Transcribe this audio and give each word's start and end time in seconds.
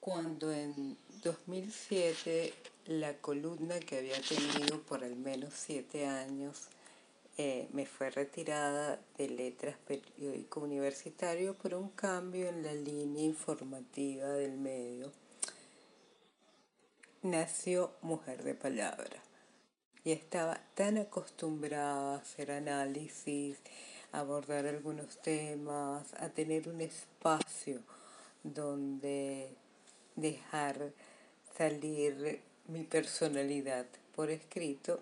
Cuando 0.00 0.50
en 0.50 0.96
2007 1.22 2.54
la 2.86 3.14
columna 3.18 3.78
que 3.78 3.98
había 3.98 4.20
tenido 4.22 4.80
por 4.82 5.04
al 5.04 5.14
menos 5.16 5.52
siete 5.54 6.06
años 6.06 6.68
eh, 7.36 7.68
me 7.72 7.86
fue 7.86 8.10
retirada 8.10 8.98
de 9.16 9.28
letras 9.28 9.76
periódico 9.86 10.60
universitario 10.60 11.54
por 11.54 11.74
un 11.74 11.90
cambio 11.90 12.48
en 12.48 12.62
la 12.62 12.72
línea 12.72 13.24
informativa 13.24 14.28
del 14.28 14.58
medio, 14.58 15.12
nació 17.22 17.92
Mujer 18.02 18.42
de 18.42 18.54
Palabra. 18.54 19.22
Y 20.02 20.12
estaba 20.12 20.60
tan 20.74 20.98
acostumbrada 20.98 22.14
a 22.14 22.18
hacer 22.18 22.50
análisis, 22.50 23.58
a 24.12 24.20
abordar 24.20 24.66
algunos 24.66 25.20
temas, 25.22 26.12
a 26.14 26.30
tener 26.30 26.68
un 26.68 26.80
espacio 26.80 27.80
donde 28.42 29.54
dejar 30.20 30.92
salir 31.56 32.40
mi 32.68 32.84
personalidad 32.84 33.86
por 34.14 34.30
escrito, 34.30 35.00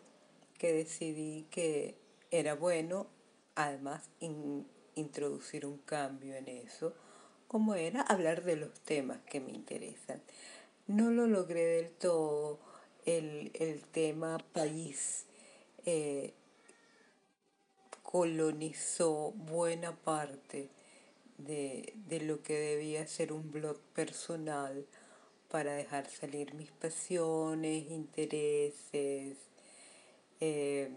que 0.59 0.73
decidí 0.73 1.47
que 1.51 1.95
era 2.31 2.55
bueno 2.55 3.07
además 3.55 4.09
introducir 4.95 5.67
un 5.67 5.79
cambio 5.79 6.35
en 6.35 6.49
eso, 6.49 6.95
como 7.47 7.75
era 7.75 8.03
hablar 8.03 8.45
de 8.45 8.57
los 8.57 8.73
temas 8.81 9.19
que 9.29 9.41
me 9.41 9.53
interesan. 9.53 10.21
No 10.87 11.11
lo 11.11 11.27
logré 11.27 11.65
del 11.65 11.91
todo, 11.91 12.59
el, 13.05 13.83
tema 13.91 14.39
país 14.53 15.25
eh, 15.87 16.35
colonizó 18.03 19.33
buena 19.33 19.97
parte 19.97 20.69
de, 21.39 21.95
lo 22.23 22.43
que 22.43 22.59
debía 22.59 23.07
ser 23.07 23.33
un 23.33 23.51
blog 23.51 23.79
personal 23.95 24.87
para 25.51 25.73
dejar 25.75 26.09
salir 26.11 26.55
mis 26.55 26.71
pasiones, 26.71 27.91
intereses, 27.91 29.37
eh, 30.41 30.91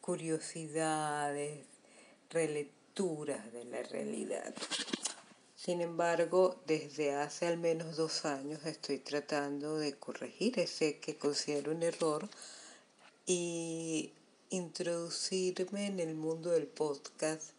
curiosidades, 0.00 1.66
relecturas 2.30 3.52
de 3.52 3.64
la 3.64 3.82
realidad. 3.82 4.54
Sin 5.56 5.80
embargo, 5.80 6.60
desde 6.66 7.14
hace 7.14 7.46
al 7.46 7.56
menos 7.56 7.96
dos 7.96 8.26
años 8.26 8.66
estoy 8.66 8.98
tratando 8.98 9.78
de 9.78 9.94
corregir 9.94 10.58
ese 10.58 10.98
que 10.98 11.16
considero 11.16 11.72
un 11.72 11.82
error 11.82 12.28
y 13.26 14.12
introducirme 14.50 15.86
en 15.86 16.00
el 16.00 16.14
mundo 16.14 16.50
del 16.50 16.66
podcast, 16.66 17.52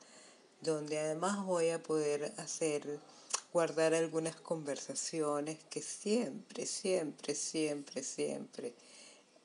donde 0.61 0.99
además 0.99 1.43
voy 1.45 1.69
a 1.69 1.81
poder 1.81 2.31
hacer, 2.37 2.99
guardar 3.55 3.93
algunas 3.93 4.35
conversaciones 4.35 5.57
que 5.69 5.81
siempre, 5.81 6.65
siempre, 6.65 7.33
siempre, 7.35 8.03
siempre 8.03 8.73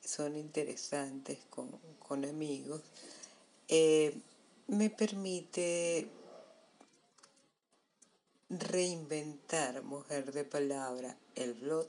son 0.05 0.35
interesantes 0.35 1.39
con, 1.49 2.25
amigos. 2.25 2.81
Eh, 3.69 4.13
me 4.67 4.91
permite 4.91 6.09
reinventar 8.49 9.81
Mujer 9.85 10.33
de 10.33 10.43
Palabra, 10.43 11.17
el 11.37 11.55
blog, 11.55 11.87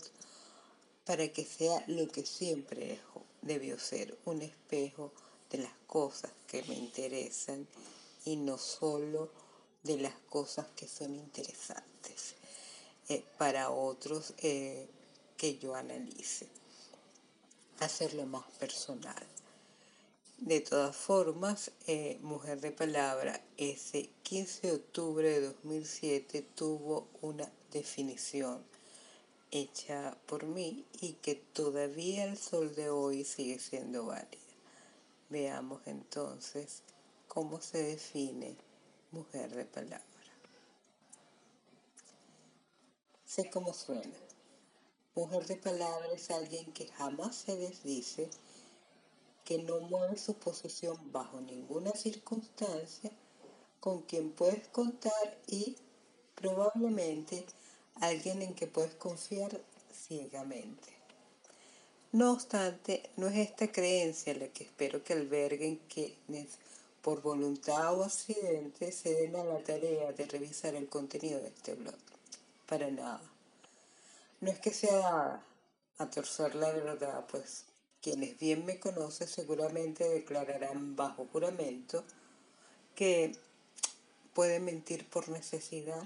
para 1.03 1.27
que 1.29 1.43
sea 1.43 1.83
lo 1.87 2.07
que 2.07 2.23
siempre 2.23 2.99
debió 3.41 3.79
ser, 3.79 4.15
un 4.25 4.43
espejo 4.43 5.11
de 5.49 5.57
las 5.57 5.73
cosas 5.87 6.31
que 6.45 6.61
me 6.65 6.75
interesan 6.75 7.67
y 8.25 8.35
no 8.35 8.59
solo 8.59 9.31
de 9.81 9.97
las 9.97 10.13
cosas 10.29 10.67
que 10.75 10.87
son 10.87 11.15
interesantes 11.15 11.90
eh, 13.11 13.25
para 13.37 13.71
otros 13.71 14.33
eh, 14.37 14.87
que 15.35 15.57
yo 15.57 15.75
analice. 15.75 16.47
Hacerlo 17.81 18.25
más 18.25 18.45
personal. 18.57 19.27
De 20.37 20.61
todas 20.61 20.95
formas, 20.95 21.71
eh, 21.87 22.19
Mujer 22.21 22.61
de 22.61 22.71
Palabra, 22.71 23.43
ese 23.57 24.09
15 24.23 24.67
de 24.67 24.73
octubre 24.73 25.29
de 25.29 25.41
2007 25.41 26.41
tuvo 26.55 27.09
una 27.21 27.51
definición 27.73 28.63
hecha 29.51 30.17
por 30.25 30.45
mí 30.45 30.85
y 31.01 31.13
que 31.21 31.35
todavía 31.35 32.23
el 32.23 32.37
sol 32.37 32.73
de 32.75 32.89
hoy 32.89 33.25
sigue 33.25 33.59
siendo 33.59 34.05
válida. 34.05 34.55
Veamos 35.29 35.81
entonces 35.85 36.81
cómo 37.27 37.59
se 37.59 37.83
define 37.83 38.55
mujer 39.11 39.53
de 39.53 39.65
palabra. 39.65 40.10
Sé 43.33 43.49
cómo 43.49 43.73
suena. 43.73 44.19
Mujer 45.15 45.45
de 45.47 45.55
palabra 45.55 46.05
es 46.13 46.29
alguien 46.31 46.73
que 46.73 46.87
jamás 46.87 47.33
se 47.33 47.55
desdice 47.55 48.29
que 49.45 49.59
no 49.59 49.79
mueve 49.79 50.17
su 50.17 50.33
posición 50.33 50.97
bajo 51.13 51.39
ninguna 51.39 51.91
circunstancia, 51.91 53.09
con 53.79 54.01
quien 54.01 54.31
puedes 54.31 54.67
contar 54.67 55.37
y 55.47 55.77
probablemente 56.35 57.45
alguien 58.01 58.41
en 58.41 58.53
que 58.53 58.67
puedes 58.67 58.95
confiar 58.95 59.61
ciegamente. 59.93 60.89
No 62.11 62.33
obstante, 62.33 63.11
no 63.15 63.27
es 63.27 63.37
esta 63.37 63.71
creencia 63.71 64.35
la 64.35 64.49
que 64.49 64.65
espero 64.65 65.05
que 65.05 65.13
alberguen 65.13 65.79
quienes 65.87 66.49
por 67.01 67.21
voluntad 67.21 67.97
o 67.97 68.03
accidente 68.03 68.91
se 68.91 69.13
den 69.13 69.37
a 69.37 69.45
la 69.45 69.63
tarea 69.63 70.11
de 70.11 70.25
revisar 70.25 70.75
el 70.75 70.89
contenido 70.89 71.39
de 71.39 71.47
este 71.47 71.75
blog. 71.75 72.10
Para 72.71 72.89
nada. 72.89 73.19
No 74.39 74.49
es 74.49 74.57
que 74.59 74.71
sea 74.71 75.43
a 75.97 76.09
torcer 76.09 76.55
la 76.55 76.71
verdad, 76.71 77.25
pues 77.29 77.65
quienes 78.01 78.39
bien 78.39 78.65
me 78.65 78.79
conocen 78.79 79.27
seguramente 79.27 80.07
declararán 80.07 80.95
bajo 80.95 81.27
juramento 81.33 82.05
que 82.95 83.35
puede 84.33 84.61
mentir 84.61 85.05
por 85.09 85.27
necesidad 85.27 86.01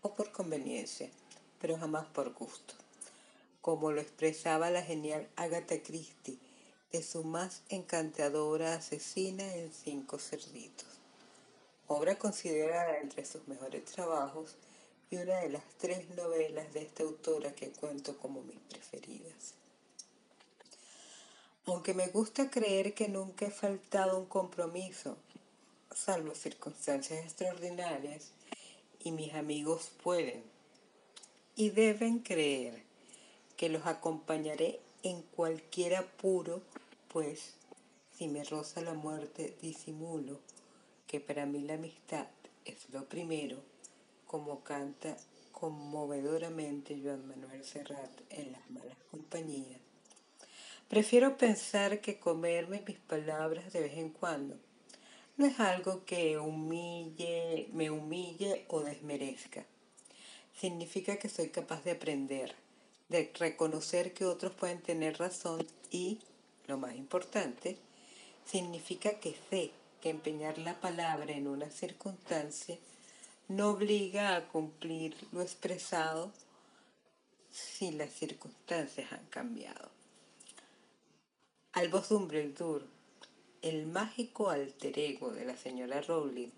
o 0.00 0.14
por 0.14 0.30
conveniencia, 0.30 1.10
pero 1.60 1.76
jamás 1.76 2.06
por 2.06 2.32
gusto, 2.34 2.74
como 3.60 3.90
lo 3.90 4.00
expresaba 4.00 4.70
la 4.70 4.82
genial 4.82 5.28
Agatha 5.34 5.82
Christie 5.82 6.38
de 6.92 7.02
su 7.02 7.24
más 7.24 7.62
encantadora 7.68 8.74
asesina 8.74 9.56
en 9.56 9.72
Cinco 9.72 10.20
Cerditos, 10.20 11.00
obra 11.88 12.16
considerada 12.16 12.98
entre 12.98 13.24
sus 13.24 13.48
mejores 13.48 13.86
trabajos 13.86 14.54
y 15.10 15.16
una 15.16 15.36
de 15.38 15.50
las 15.50 15.64
tres 15.78 16.08
novelas 16.10 16.72
de 16.72 16.82
esta 16.82 17.02
autora 17.02 17.54
que 17.54 17.70
cuento 17.70 18.16
como 18.18 18.42
mis 18.42 18.58
preferidas. 18.68 19.54
Aunque 21.66 21.94
me 21.94 22.08
gusta 22.08 22.50
creer 22.50 22.94
que 22.94 23.08
nunca 23.08 23.46
he 23.46 23.50
faltado 23.50 24.18
un 24.18 24.26
compromiso, 24.26 25.16
salvo 25.94 26.34
circunstancias 26.34 27.24
extraordinarias, 27.24 28.30
y 29.02 29.12
mis 29.12 29.34
amigos 29.34 29.90
pueden 30.02 30.42
y 31.54 31.70
deben 31.70 32.18
creer 32.18 32.82
que 33.56 33.68
los 33.68 33.86
acompañaré 33.86 34.80
en 35.02 35.22
cualquier 35.22 35.96
apuro, 35.96 36.60
pues 37.08 37.54
si 38.16 38.28
me 38.28 38.44
roza 38.44 38.80
la 38.80 38.94
muerte 38.94 39.56
disimulo 39.62 40.40
que 41.06 41.20
para 41.20 41.46
mí 41.46 41.60
la 41.60 41.74
amistad 41.74 42.26
es 42.64 42.90
lo 42.90 43.04
primero, 43.08 43.58
como 44.26 44.62
canta 44.62 45.16
conmovedoramente 45.52 47.00
Joan 47.02 47.26
Manuel 47.26 47.64
Serrat 47.64 48.10
en 48.30 48.52
Las 48.52 48.70
Malas 48.70 48.98
Compañías 49.10 49.80
Prefiero 50.88 51.36
pensar 51.36 52.00
que 52.00 52.20
comerme 52.20 52.80
mis 52.86 52.98
palabras 52.98 53.72
de 53.72 53.80
vez 53.80 53.96
en 53.96 54.10
cuando. 54.10 54.56
No 55.36 55.44
es 55.46 55.58
algo 55.58 56.04
que 56.04 56.38
humille, 56.38 57.68
me 57.72 57.90
humille 57.90 58.64
o 58.68 58.82
desmerezca. 58.82 59.66
Significa 60.54 61.16
que 61.16 61.28
soy 61.28 61.48
capaz 61.48 61.82
de 61.82 61.90
aprender, 61.90 62.54
de 63.08 63.32
reconocer 63.34 64.14
que 64.14 64.26
otros 64.26 64.54
pueden 64.54 64.80
tener 64.80 65.18
razón 65.18 65.66
y, 65.90 66.20
lo 66.68 66.78
más 66.78 66.94
importante, 66.94 67.76
significa 68.44 69.18
que 69.18 69.34
sé 69.50 69.72
que 70.00 70.10
empeñar 70.10 70.56
la 70.58 70.80
palabra 70.80 71.32
en 71.32 71.48
una 71.48 71.68
circunstancia 71.68 72.78
no 73.48 73.70
obliga 73.70 74.34
a 74.34 74.48
cumplir 74.48 75.14
lo 75.32 75.40
expresado 75.40 76.32
si 77.50 77.92
las 77.92 78.10
circunstancias 78.10 79.12
han 79.12 79.24
cambiado. 79.26 79.90
Albus 81.72 82.08
Dumbledore, 82.08 82.84
el 83.62 83.86
mágico 83.86 84.50
alter 84.50 84.98
ego 84.98 85.30
de 85.30 85.44
la 85.44 85.56
señora 85.56 86.00
Rowling, 86.00 86.50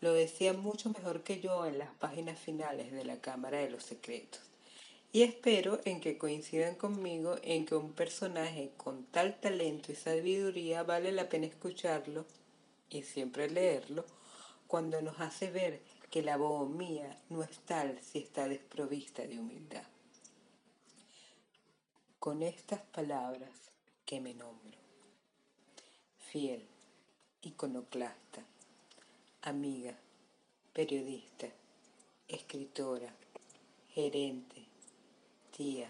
lo 0.00 0.12
decía 0.12 0.52
mucho 0.52 0.90
mejor 0.90 1.22
que 1.22 1.40
yo 1.40 1.66
en 1.66 1.78
las 1.78 1.90
páginas 1.94 2.38
finales 2.38 2.92
de 2.92 3.04
la 3.04 3.20
Cámara 3.20 3.58
de 3.58 3.70
los 3.70 3.84
Secretos. 3.84 4.40
Y 5.12 5.22
espero 5.22 5.80
en 5.84 6.00
que 6.00 6.16
coincidan 6.16 6.76
conmigo 6.76 7.36
en 7.42 7.66
que 7.66 7.74
un 7.74 7.92
personaje 7.92 8.70
con 8.76 9.04
tal 9.06 9.40
talento 9.40 9.90
y 9.90 9.96
sabiduría 9.96 10.84
vale 10.84 11.10
la 11.10 11.28
pena 11.28 11.46
escucharlo 11.46 12.24
y 12.88 13.02
siempre 13.02 13.50
leerlo 13.50 14.04
cuando 14.68 15.02
nos 15.02 15.20
hace 15.20 15.50
ver 15.50 15.80
que 16.10 16.22
la 16.22 16.36
bohemia 16.36 17.20
no 17.28 17.42
es 17.42 17.58
tal 17.60 17.98
si 18.02 18.18
está 18.18 18.48
desprovista 18.48 19.26
de 19.26 19.38
humildad. 19.38 19.84
con 22.20 22.42
estas 22.42 22.82
palabras 22.82 23.50
que 24.04 24.20
me 24.20 24.34
nombro. 24.34 24.78
Fiel, 26.18 26.62
iconoclasta, 27.40 28.44
amiga, 29.40 29.96
periodista, 30.74 31.46
escritora, 32.28 33.10
gerente, 33.94 34.66
tía, 35.56 35.88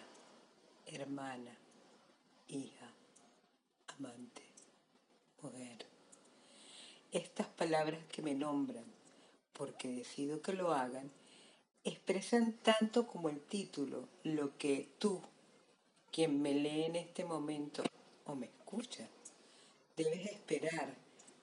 hermana, 0.87 1.50
hija, 2.46 2.88
amante, 3.88 4.43
mujer. 5.43 5.84
Estas 7.11 7.49
palabras 7.49 8.05
que 8.12 8.23
me 8.23 8.34
nombran, 8.34 8.84
porque 9.61 9.89
decido 9.89 10.41
que 10.41 10.55
lo 10.55 10.73
hagan, 10.73 11.11
expresan 11.85 12.55
tanto 12.62 13.07
como 13.07 13.29
el 13.29 13.39
título 13.43 14.09
lo 14.23 14.57
que 14.57 14.89
tú, 14.99 15.21
quien 16.11 16.41
me 16.41 16.55
lee 16.55 16.85
en 16.85 16.97
este 16.97 17.27
momento 17.27 17.83
o 18.25 18.35
me 18.35 18.47
escucha, 18.47 19.07
debes 19.99 20.25
esperar 20.31 20.95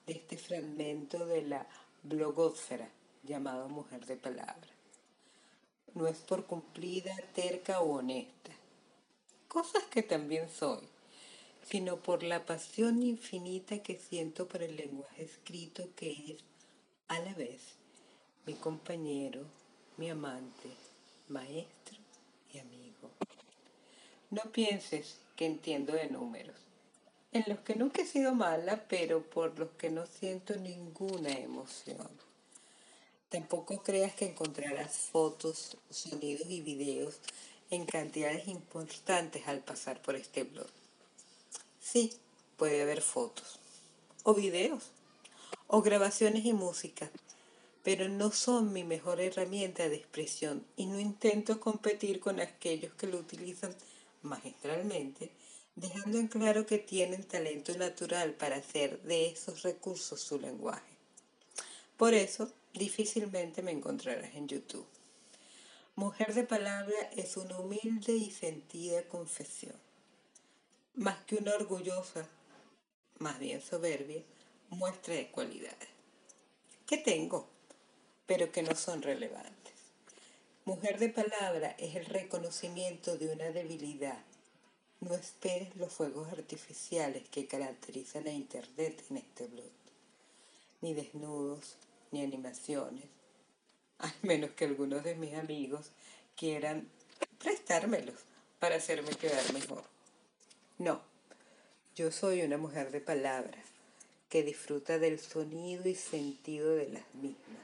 de 0.04 0.14
este 0.14 0.36
fragmento 0.36 1.26
de 1.26 1.42
la 1.42 1.64
blogósfera 2.02 2.90
llamado 3.22 3.68
Mujer 3.68 4.04
de 4.04 4.16
Palabra. 4.16 4.68
No 5.94 6.08
es 6.08 6.18
por 6.18 6.44
cumplida, 6.44 7.14
terca 7.36 7.82
o 7.82 7.98
honesta, 7.98 8.50
cosas 9.46 9.84
que 9.84 10.02
también 10.02 10.50
soy, 10.50 10.82
sino 11.62 11.98
por 11.98 12.24
la 12.24 12.44
pasión 12.44 13.00
infinita 13.00 13.80
que 13.80 13.96
siento 13.96 14.48
por 14.48 14.64
el 14.64 14.74
lenguaje 14.74 15.22
escrito 15.22 15.88
que 15.94 16.10
es 16.10 16.44
a 17.06 17.20
la 17.20 17.32
vez 17.34 17.77
mi 18.48 18.54
compañero, 18.54 19.42
mi 19.98 20.08
amante, 20.08 20.70
maestro 21.28 21.98
y 22.50 22.58
amigo. 22.58 23.10
No 24.30 24.40
pienses 24.50 25.18
que 25.36 25.44
entiendo 25.44 25.92
de 25.92 26.08
números, 26.08 26.56
en 27.32 27.44
los 27.46 27.58
que 27.58 27.74
nunca 27.74 28.00
he 28.00 28.06
sido 28.06 28.34
mala, 28.34 28.86
pero 28.88 29.22
por 29.22 29.58
los 29.58 29.68
que 29.72 29.90
no 29.90 30.06
siento 30.06 30.56
ninguna 30.56 31.28
emoción. 31.28 32.08
Tampoco 33.28 33.82
creas 33.82 34.14
que 34.14 34.30
encontrarás 34.30 34.96
fotos, 34.96 35.76
sonidos 35.90 36.48
y 36.48 36.62
videos 36.62 37.20
en 37.68 37.84
cantidades 37.84 38.48
importantes 38.48 39.46
al 39.46 39.60
pasar 39.60 40.00
por 40.00 40.16
este 40.16 40.44
blog. 40.44 40.70
Sí, 41.82 42.14
puede 42.56 42.80
haber 42.80 43.02
fotos, 43.02 43.58
o 44.22 44.32
videos, 44.32 44.84
o 45.66 45.82
grabaciones 45.82 46.46
y 46.46 46.54
música, 46.54 47.10
pero 47.88 48.06
no 48.06 48.30
son 48.32 48.74
mi 48.74 48.84
mejor 48.84 49.18
herramienta 49.18 49.88
de 49.88 49.96
expresión 49.96 50.62
y 50.76 50.84
no 50.84 51.00
intento 51.00 51.58
competir 51.58 52.20
con 52.20 52.38
aquellos 52.38 52.92
que 52.92 53.06
lo 53.06 53.16
utilizan 53.16 53.74
magistralmente, 54.20 55.30
dejando 55.74 56.18
en 56.18 56.28
claro 56.28 56.66
que 56.66 56.76
tienen 56.76 57.24
talento 57.24 57.74
natural 57.78 58.34
para 58.34 58.56
hacer 58.56 59.00
de 59.04 59.28
esos 59.28 59.62
recursos 59.62 60.20
su 60.20 60.38
lenguaje. 60.38 60.98
Por 61.96 62.12
eso, 62.12 62.52
difícilmente 62.74 63.62
me 63.62 63.70
encontrarás 63.70 64.34
en 64.34 64.48
YouTube. 64.48 64.86
Mujer 65.96 66.34
de 66.34 66.44
palabra 66.44 67.10
es 67.16 67.38
una 67.38 67.58
humilde 67.58 68.12
y 68.12 68.30
sentida 68.30 69.08
confesión. 69.08 69.80
Más 70.94 71.24
que 71.24 71.36
una 71.36 71.54
orgullosa, 71.54 72.28
más 73.18 73.38
bien 73.38 73.62
soberbia, 73.62 74.22
muestra 74.68 75.14
de 75.14 75.30
cualidades. 75.30 75.88
¿Qué 76.86 76.98
tengo? 76.98 77.56
Pero 78.28 78.52
que 78.52 78.62
no 78.62 78.76
son 78.76 79.02
relevantes. 79.02 79.72
Mujer 80.66 80.98
de 80.98 81.08
palabra 81.08 81.74
es 81.78 81.96
el 81.96 82.04
reconocimiento 82.04 83.16
de 83.16 83.32
una 83.32 83.46
debilidad. 83.46 84.22
No 85.00 85.14
esperes 85.14 85.74
los 85.76 85.90
fuegos 85.90 86.30
artificiales 86.30 87.26
que 87.30 87.46
caracterizan 87.46 88.26
a 88.26 88.30
Internet 88.32 89.02
en 89.08 89.16
este 89.16 89.46
blog. 89.46 89.72
Ni 90.82 90.92
desnudos, 90.92 91.76
ni 92.10 92.22
animaciones, 92.22 93.04
al 93.98 94.14
menos 94.20 94.50
que 94.50 94.66
algunos 94.66 95.04
de 95.04 95.14
mis 95.14 95.32
amigos 95.34 95.90
quieran 96.36 96.86
prestármelos 97.38 98.20
para 98.58 98.76
hacerme 98.76 99.10
quedar 99.10 99.52
mejor. 99.54 99.84
No, 100.76 101.00
yo 101.96 102.12
soy 102.12 102.42
una 102.42 102.58
mujer 102.58 102.90
de 102.90 103.00
palabra 103.00 103.58
que 104.28 104.42
disfruta 104.42 104.98
del 104.98 105.18
sonido 105.18 105.88
y 105.88 105.94
sentido 105.94 106.74
de 106.74 106.88
las 106.88 107.14
mismas, 107.14 107.62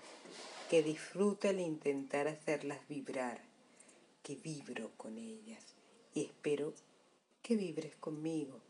que 0.71 0.83
disfruta 0.83 1.51
el 1.51 1.61
intentar 1.61 2.27
hacerlas 2.29 2.79
vibrar, 2.89 3.41
que 4.23 4.37
vibro 4.37 4.91
con 4.97 5.19
ellas 5.19 5.63
y 6.15 6.25
espero 6.25 6.73
que 7.43 7.57
vibres 7.57 7.95
conmigo, 7.97 8.61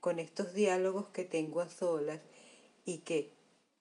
con 0.00 0.18
estos 0.18 0.54
diálogos 0.54 1.08
que 1.08 1.24
tengo 1.24 1.60
a 1.60 1.68
solas 1.68 2.20
y 2.84 2.98
que 2.98 3.32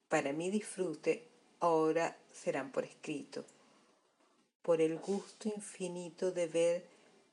para 0.10 0.34
mi 0.34 0.50
disfrute 0.50 1.28
ahora 1.60 2.18
serán 2.34 2.72
por 2.72 2.84
escrito, 2.84 3.46
por 4.64 4.82
el 4.82 4.98
gusto 4.98 5.50
infinito 5.50 6.32
de 6.32 6.48
ver 6.48 6.86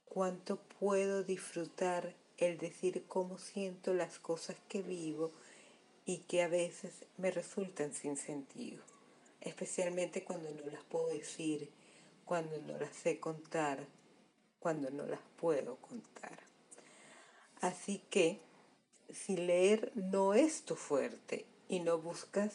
cuánto 0.04 0.58
puedo 0.78 1.22
disfrutar 1.22 2.14
el 2.36 2.58
decir 2.58 3.04
cómo 3.08 3.38
siento 3.38 3.94
las 3.94 4.18
cosas 4.18 4.56
que 4.68 4.82
vivo 4.82 5.32
y 6.06 6.18
que 6.18 6.42
a 6.42 6.48
veces 6.48 6.92
me 7.18 7.30
resultan 7.32 7.92
sin 7.92 8.16
sentido, 8.16 8.82
especialmente 9.40 10.22
cuando 10.24 10.50
no 10.52 10.70
las 10.70 10.82
puedo 10.84 11.08
decir, 11.08 11.70
cuando 12.24 12.56
no 12.62 12.78
las 12.78 12.94
sé 12.94 13.18
contar, 13.18 13.84
cuando 14.60 14.88
no 14.90 15.04
las 15.04 15.20
puedo 15.38 15.76
contar. 15.76 16.38
Así 17.60 18.02
que, 18.08 18.40
si 19.12 19.36
leer 19.36 19.92
no 19.94 20.34
es 20.34 20.62
tu 20.62 20.76
fuerte 20.76 21.44
y 21.68 21.80
no 21.80 21.98
buscas 21.98 22.52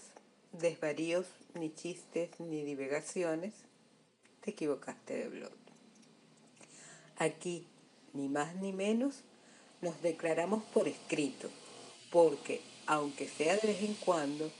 desvaríos, 0.53 1.25
ni 1.53 1.73
chistes, 1.73 2.39
ni 2.39 2.63
divagaciones, 2.63 3.53
te 4.41 4.51
equivocaste 4.51 5.13
de 5.15 5.29
blog. 5.29 5.51
Aquí, 7.17 7.67
ni 8.13 8.29
más 8.29 8.55
ni 8.55 8.73
menos, 8.73 9.23
nos 9.81 10.01
declaramos 10.01 10.63
por 10.65 10.87
escrito, 10.87 11.49
porque, 12.11 12.61
aunque 12.85 13.27
sea 13.27 13.57
de 13.57 13.67
vez 13.67 13.83
en 13.83 13.93
cuando, 13.95 14.51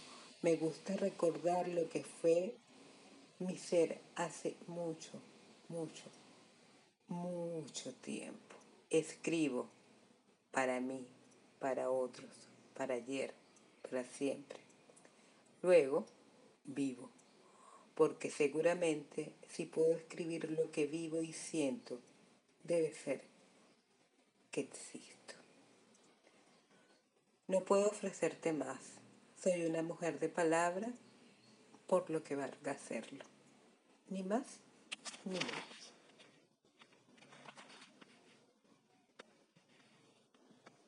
me 0.42 0.56
gusta 0.56 0.96
recordar 0.96 1.68
lo 1.68 1.90
que 1.90 2.04
fue 2.04 2.56
mi 3.40 3.58
ser 3.58 4.00
hace 4.16 4.56
mucho, 4.68 5.22
mucho, 5.70 6.04
mucho 7.08 7.94
tiempo. 7.96 8.56
Escribo 8.90 9.68
para 10.52 10.80
mí, 10.80 11.06
para 11.60 11.90
otros, 11.90 12.30
para 12.76 12.96
ayer, 12.96 13.34
para 13.90 14.04
siempre. 14.04 14.60
Luego, 15.62 16.06
vivo, 16.66 17.10
porque 17.96 18.30
seguramente 18.30 19.34
si 19.50 19.66
puedo 19.66 19.94
escribir 19.94 20.50
lo 20.52 20.72
que 20.72 20.88
vivo 20.88 21.22
y 21.22 21.34
siento, 21.34 22.00
debe 22.64 22.94
ser 22.94 23.22
que 24.52 24.62
existo. 24.62 25.41
No 27.52 27.66
puedo 27.66 27.90
ofrecerte 27.90 28.54
más. 28.54 28.80
Soy 29.36 29.66
una 29.66 29.84
mujer 29.84 30.22
de 30.22 30.30
palabra 30.30 30.88
por 31.86 32.10
lo 32.10 32.24
que 32.24 32.38
valga 32.38 32.72
hacerlo. 32.72 33.26
Ni 34.08 34.24
más 34.24 34.62
ni 35.26 35.34
menos. 35.34 35.81